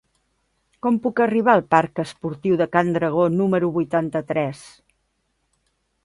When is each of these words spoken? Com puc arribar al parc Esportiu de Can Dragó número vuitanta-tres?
Com 0.85 0.95
puc 1.01 1.19
arribar 1.25 1.53
al 1.57 1.61
parc 1.73 2.01
Esportiu 2.03 2.57
de 2.61 2.67
Can 2.75 2.89
Dragó 2.95 3.25
número 3.41 3.69
vuitanta-tres? 3.75 4.63